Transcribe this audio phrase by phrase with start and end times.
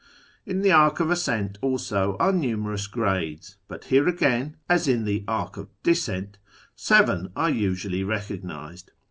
[0.47, 5.23] In the" Arc of Ascent" also are numerous grades; but here again, as in the"
[5.37, 6.39] Arc of Descent,"
[6.75, 8.85] seven are usually recog nised.